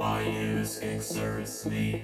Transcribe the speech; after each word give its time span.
I 0.00 0.22
use 0.22 0.80
exerts 0.82 1.64
me 1.66 2.02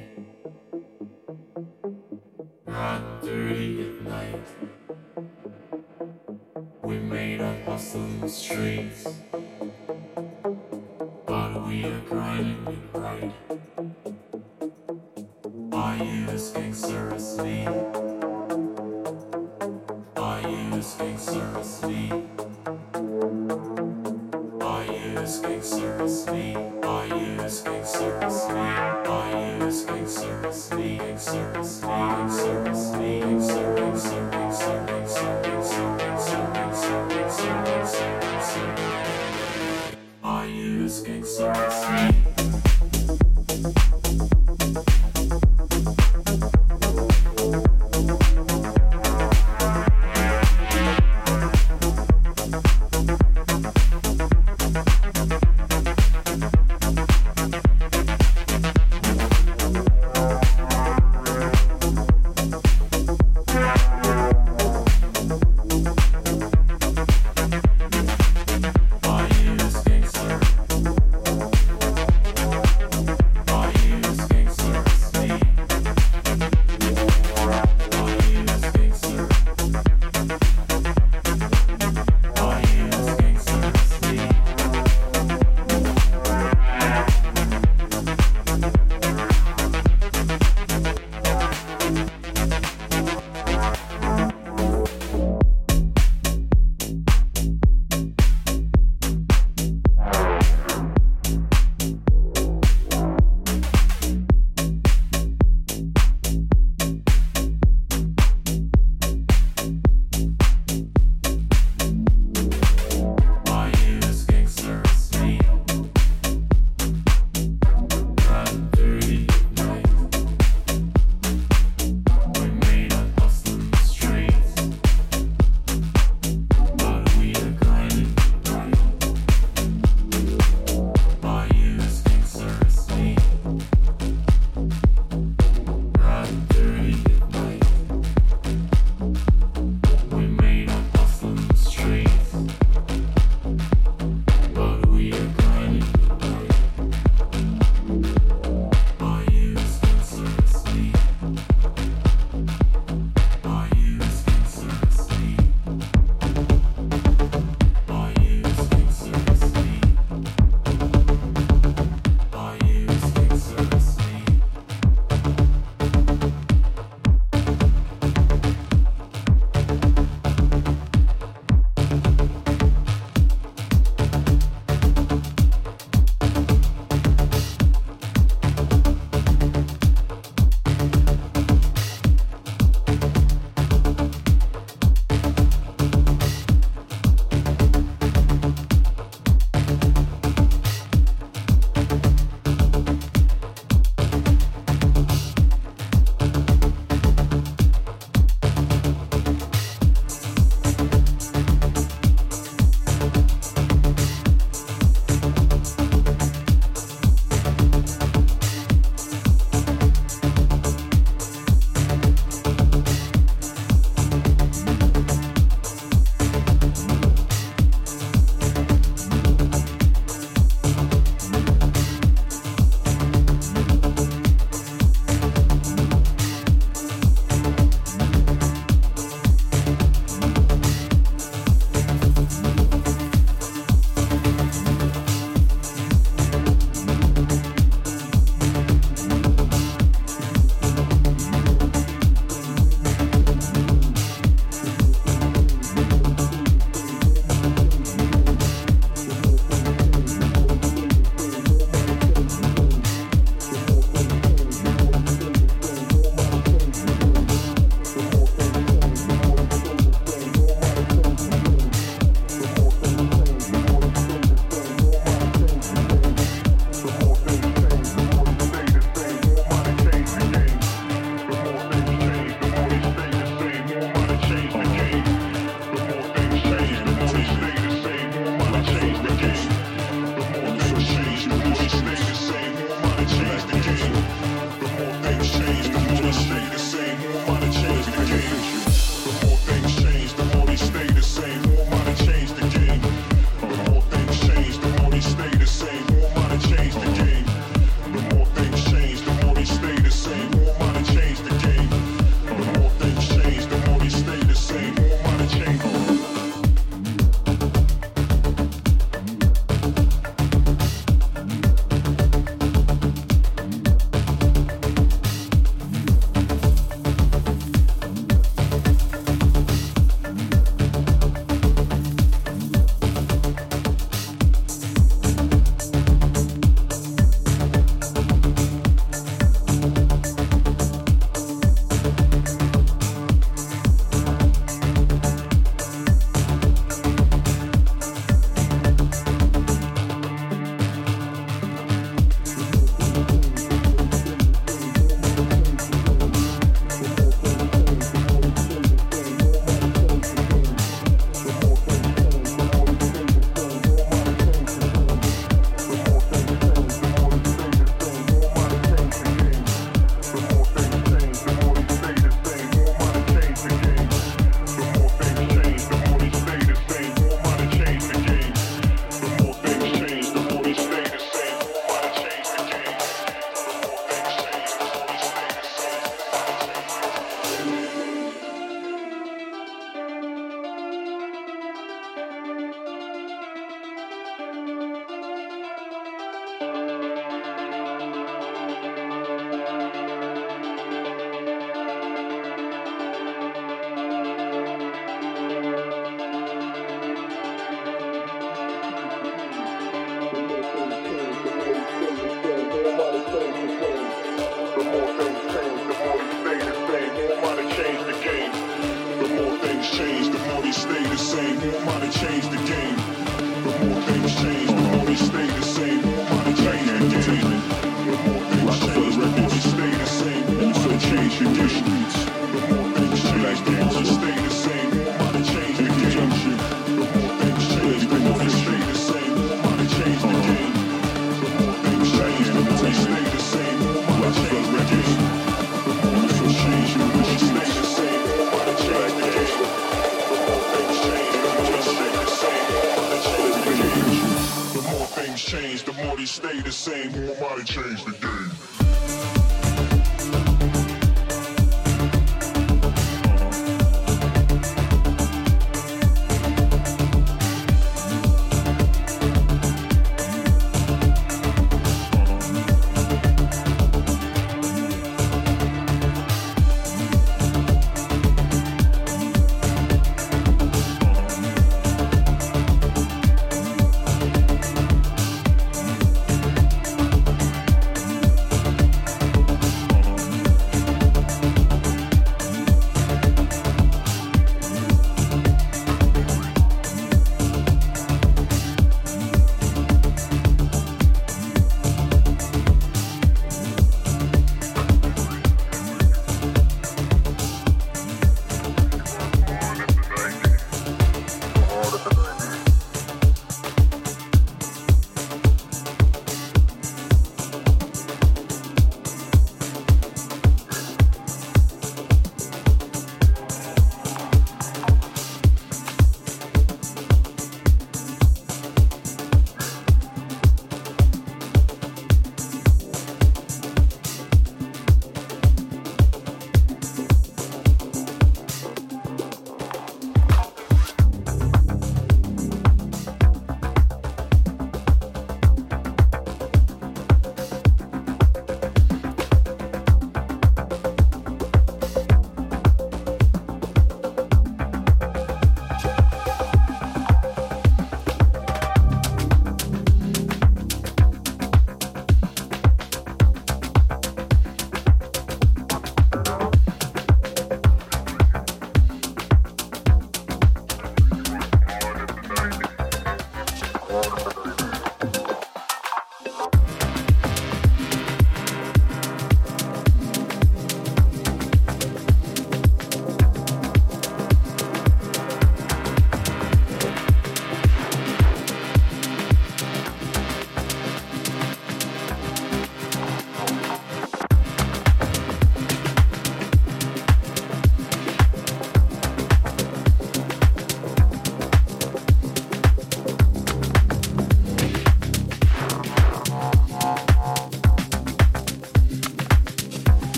at 2.67 3.21
dirty 3.23 3.83
at 3.83 4.03
night. 4.03 4.47
We 6.83 6.99
made 6.99 7.41
up 7.41 7.69
awesome 7.69 8.29
streets. 8.29 9.07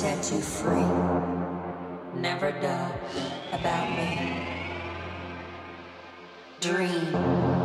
Set 0.00 0.32
you 0.32 0.40
free. 0.40 0.90
Never 2.18 2.52
doubt 2.52 2.94
about 3.52 3.90
me. 3.98 4.46
Dream. 6.58 7.59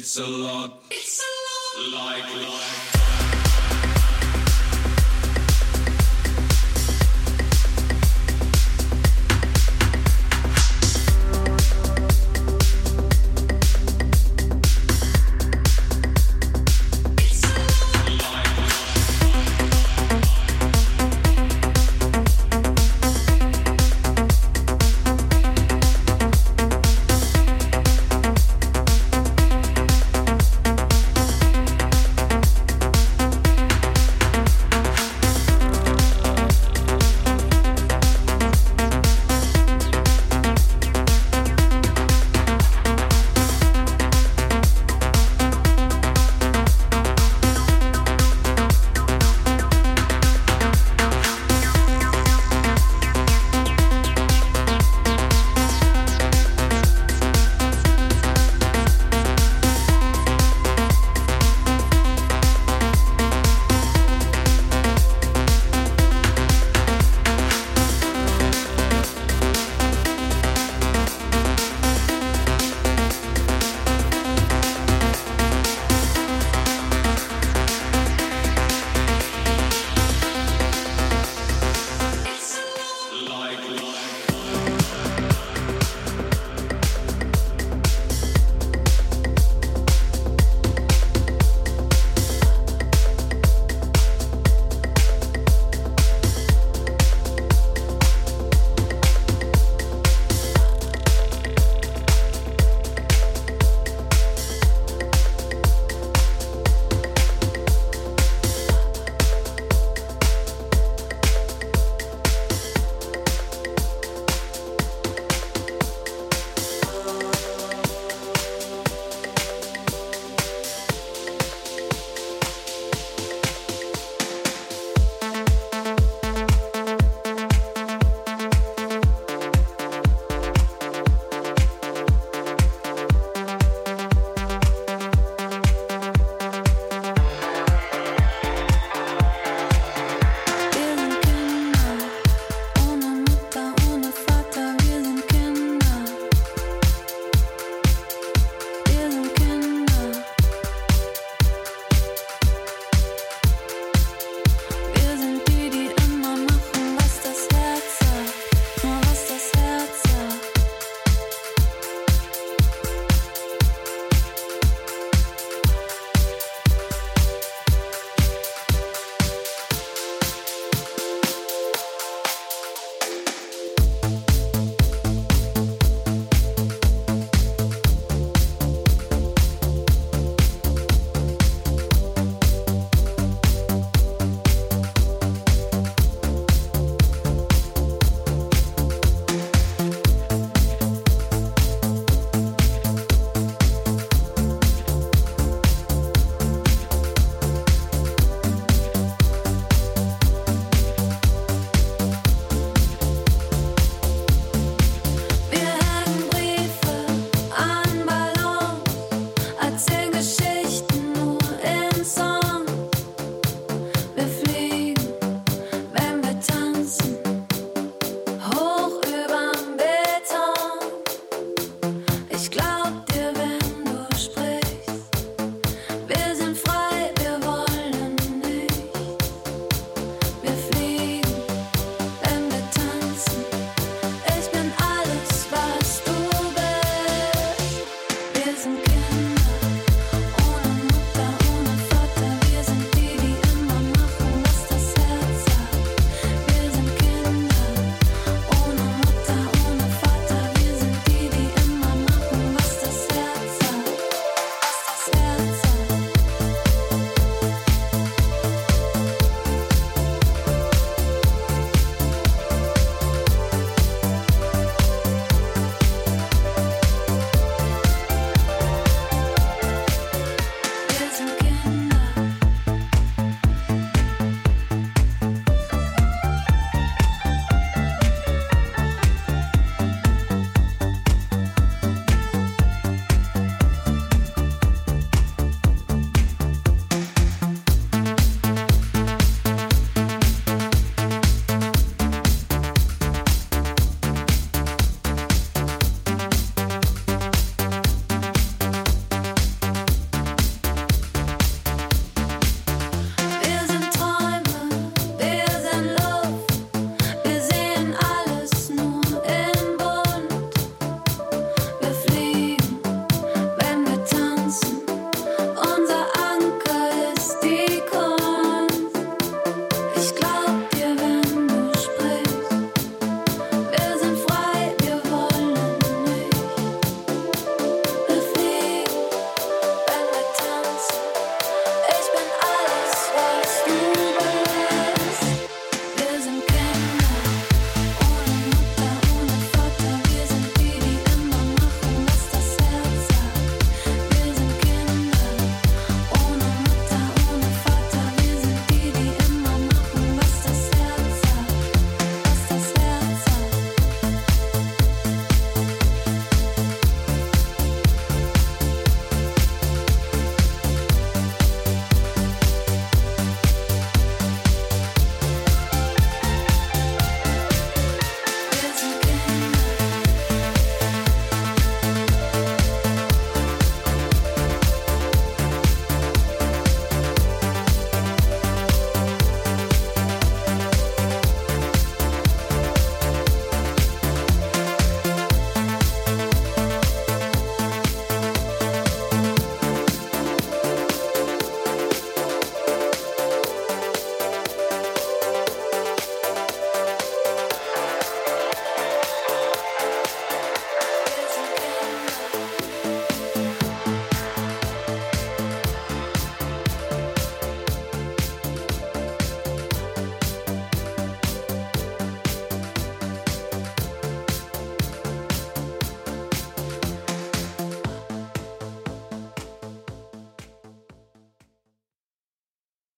It's 0.10 0.18
a 0.18 0.26
lot. 0.26 0.89